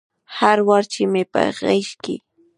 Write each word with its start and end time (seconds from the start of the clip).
هر 0.37 0.57
وار 0.67 0.83
چې 0.93 1.01
مې 1.11 1.23
په 1.33 1.41
غیږ 1.57 1.89
کې 2.03 2.15